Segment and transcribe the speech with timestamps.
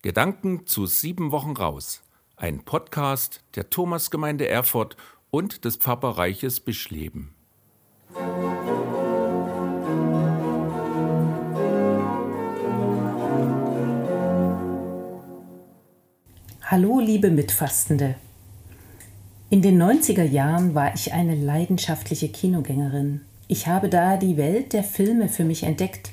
[0.00, 2.02] Gedanken zu sieben Wochen raus.
[2.36, 4.96] Ein Podcast der Thomasgemeinde Erfurt
[5.32, 7.34] und des Pfarrbereiches Bischleben.
[16.62, 18.14] Hallo, liebe Mitfastende.
[19.50, 23.22] In den 90er Jahren war ich eine leidenschaftliche Kinogängerin.
[23.48, 26.12] Ich habe da die Welt der Filme für mich entdeckt.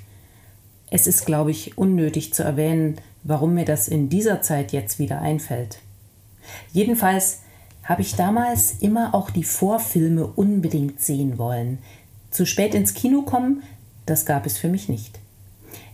[0.89, 5.19] Es ist, glaube ich, unnötig zu erwähnen, warum mir das in dieser Zeit jetzt wieder
[5.19, 5.79] einfällt.
[6.71, 7.41] Jedenfalls
[7.83, 11.79] habe ich damals immer auch die Vorfilme unbedingt sehen wollen.
[12.29, 13.63] Zu spät ins Kino kommen,
[14.05, 15.19] das gab es für mich nicht.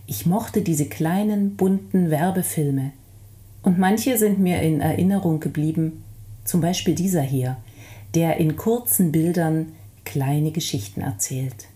[0.06, 2.92] Ich mochte diese kleinen, bunten Werbefilme.
[3.62, 6.04] Und manche sind mir in Erinnerung geblieben,
[6.44, 7.56] zum Beispiel dieser hier,
[8.14, 9.72] der in kurzen Bildern
[10.04, 11.66] kleine Geschichten erzählt.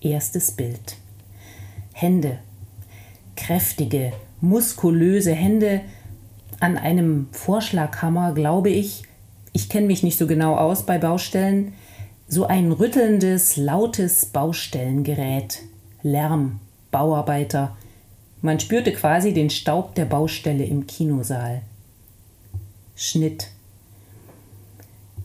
[0.00, 0.96] Erstes Bild.
[1.92, 2.38] Hände.
[3.36, 5.80] Kräftige, muskulöse Hände
[6.60, 9.04] an einem Vorschlaghammer, glaube ich.
[9.52, 11.72] Ich kenne mich nicht so genau aus bei Baustellen.
[12.28, 15.62] So ein rüttelndes, lautes Baustellengerät.
[16.02, 17.76] Lärm, Bauarbeiter.
[18.42, 21.62] Man spürte quasi den Staub der Baustelle im Kinosaal.
[22.94, 23.48] Schnitt.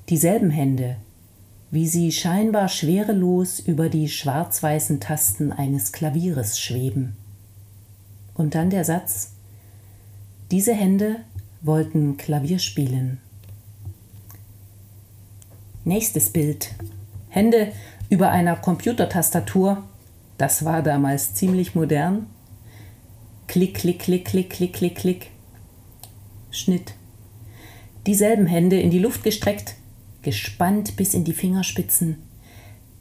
[0.10, 0.98] Dieselben Hände,
[1.72, 7.18] wie sie scheinbar schwerelos über die schwarz-weißen Tasten eines Klavieres schweben.
[8.34, 9.34] Und dann der Satz,
[10.52, 11.18] diese Hände
[11.62, 13.20] wollten Klavier spielen.
[15.86, 16.74] Nächstes Bild.
[17.30, 17.72] Hände
[18.10, 19.84] über einer Computertastatur.
[20.38, 22.28] Das war damals ziemlich modern.
[23.48, 25.32] Klick, klick, klick, klick, klick, klick, klick.
[26.52, 26.94] Schnitt.
[28.06, 29.76] Dieselben Hände in die Luft gestreckt,
[30.22, 32.18] gespannt bis in die Fingerspitzen.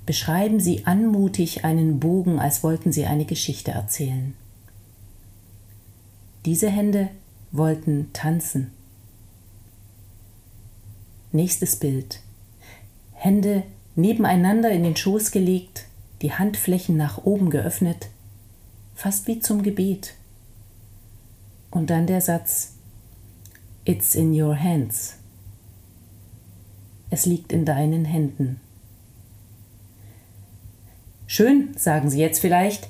[0.07, 4.35] Beschreiben Sie anmutig einen Bogen, als wollten Sie eine Geschichte erzählen.
[6.45, 7.09] Diese Hände
[7.53, 8.73] wollten tanzen.
[11.31, 12.21] Nächstes Bild.
[13.13, 13.63] Hände
[13.95, 15.87] nebeneinander in den Schoß gelegt,
[16.21, 18.09] die Handflächen nach oben geöffnet,
[18.97, 20.15] fast wie zum Gebet.
[21.71, 22.75] Und dann der Satz,
[23.85, 25.19] It's in your hands.
[27.11, 28.61] Es liegt in deinen Händen.
[31.29, 32.89] Schön, sagen Sie jetzt vielleicht,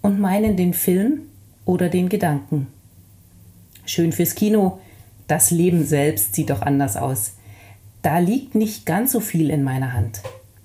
[0.00, 1.22] und meinen den Film
[1.66, 2.68] oder den Gedanken.
[3.86, 4.80] Schön fürs Kino,
[5.26, 7.34] das Leben selbst sieht doch anders aus.
[8.02, 10.22] Da liegt nicht ganz so viel in meiner Hand.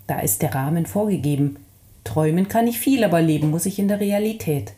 [0.07, 1.57] Da ist der Rahmen vorgegeben.
[2.03, 4.73] Träumen kann ich viel, aber leben muss ich in der Realität.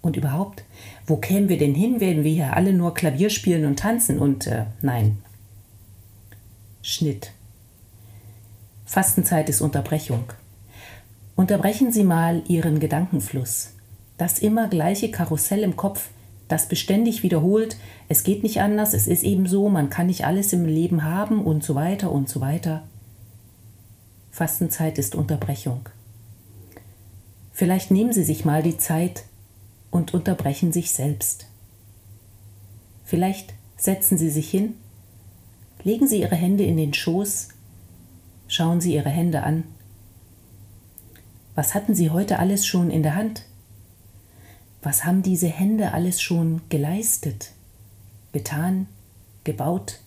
[0.00, 0.64] Und überhaupt,
[1.06, 4.46] wo kämen wir denn hin, wenn wir hier alle nur Klavier spielen und tanzen und
[4.46, 5.18] äh, nein.
[6.82, 7.32] Schnitt.
[8.84, 10.24] Fastenzeit ist Unterbrechung.
[11.34, 13.72] Unterbrechen Sie mal Ihren Gedankenfluss.
[14.16, 16.08] Das immer gleiche Karussell im Kopf
[16.48, 17.76] das beständig wiederholt,
[18.08, 21.44] es geht nicht anders, es ist eben so, man kann nicht alles im Leben haben
[21.44, 22.84] und so weiter und so weiter.
[24.30, 25.88] Fastenzeit ist Unterbrechung.
[27.52, 29.24] Vielleicht nehmen Sie sich mal die Zeit
[29.90, 31.46] und unterbrechen sich selbst.
[33.04, 34.74] Vielleicht setzen Sie sich hin,
[35.82, 37.48] legen Sie Ihre Hände in den Schoß,
[38.46, 39.64] schauen Sie Ihre Hände an.
[41.54, 43.44] Was hatten Sie heute alles schon in der Hand?
[44.86, 47.50] Was haben diese Hände alles schon geleistet,
[48.30, 48.86] getan,
[49.42, 49.98] gebaut,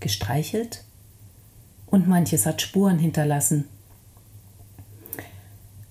[0.00, 0.84] gestreichelt?
[1.84, 3.66] Und manches hat Spuren hinterlassen.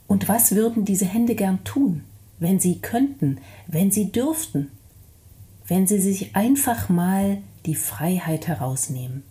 [0.07, 2.03] Und was würden diese Hände gern tun,
[2.39, 3.37] wenn sie könnten,
[3.67, 4.71] wenn sie dürften,
[5.67, 9.21] wenn sie sich einfach mal die Freiheit herausnehmen?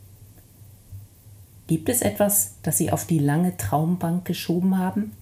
[1.66, 5.16] Gibt es etwas, das sie auf die lange Traumbank geschoben haben?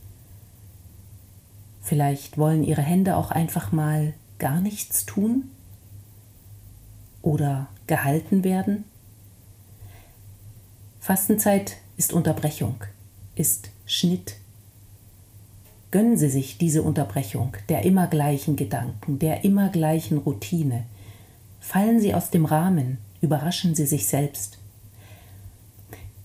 [1.83, 5.51] Vielleicht wollen ihre Hände auch einfach mal gar nichts tun
[7.21, 8.85] oder gehalten werden.
[11.01, 12.77] Fastenzeit ist Unterbrechung,
[13.35, 14.37] ist Schnitt.
[15.91, 20.85] Gönnen Sie sich diese Unterbrechung der immer gleichen Gedanken, der immer gleichen Routine.
[21.61, 24.59] Fallen Sie aus dem Rahmen, überraschen Sie sich selbst.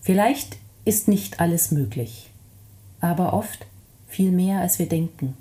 [0.02, 2.30] Vielleicht ist nicht alles möglich,
[3.02, 3.66] aber oft
[4.08, 5.36] viel mehr, als wir denken.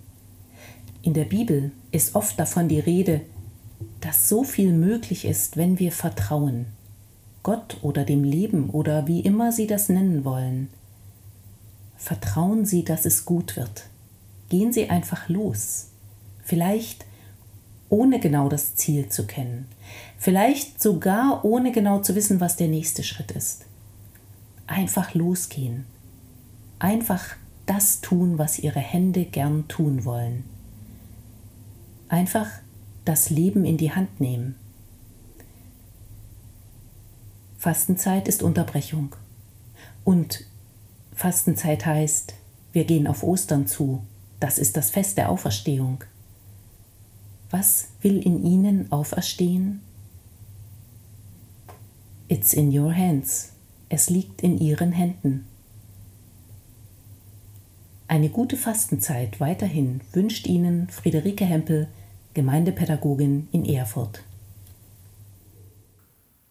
[1.07, 3.21] In der Bibel ist oft davon die Rede,
[4.01, 6.67] dass so viel möglich ist, wenn wir vertrauen.
[7.45, 10.67] Gott oder dem Leben oder wie immer Sie das nennen wollen.
[11.97, 13.85] Vertrauen Sie, dass es gut wird.
[14.49, 15.91] Gehen Sie einfach los.
[16.43, 17.07] Vielleicht
[17.89, 19.69] ohne genau das Ziel zu kennen.
[20.19, 23.65] Vielleicht sogar ohne genau zu wissen, was der nächste Schritt ist.
[24.67, 25.87] Einfach losgehen.
[26.81, 30.56] Einfach das tun, was Ihre Hände gern tun wollen.
[32.09, 32.49] Einfach
[33.05, 34.57] das Leben in die Hand nehmen.
[37.59, 39.15] Fastenzeit ist Unterbrechung.
[40.05, 40.45] Und
[41.15, 42.35] Fastenzeit heißt,
[42.73, 44.03] wir gehen auf Ostern zu.
[44.39, 46.05] Das ist das Fest der Auferstehung.
[47.51, 49.81] Was will in ihnen auferstehen?
[52.29, 53.53] It's in your hands.
[53.89, 55.47] Es liegt in ihren Händen.
[58.09, 61.89] Eine gute Fastenzeit weiterhin wünscht Ihnen Friederike Hempel,
[62.35, 64.23] Gemeindepädagogin in Erfurt.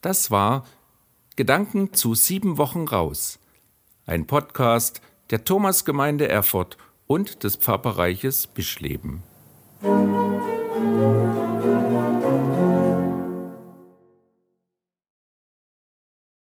[0.02, 0.66] Das war
[1.36, 3.40] Gedanken zu sieben Wochen raus.
[4.06, 9.24] Ein Podcast der Thomasgemeinde Erfurt und des Pfarrbereiches Bischleben.